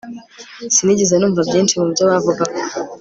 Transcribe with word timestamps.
sinigeze 0.75 1.15
numva 1.17 1.41
byinshi 1.49 1.73
mubyo 1.79 2.03
bavugaga 2.09 2.59